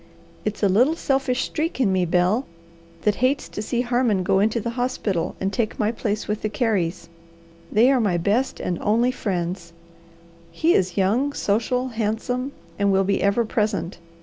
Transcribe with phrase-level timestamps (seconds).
[0.45, 2.47] It's a little selfish streak in me, Bel,
[3.03, 6.49] that hates to see Harmon go into the hospital and take my place with the
[6.49, 7.07] Careys.
[7.71, 9.73] They are my best and only friends.
[10.49, 13.99] He is young, social, handsome, and will be ever present.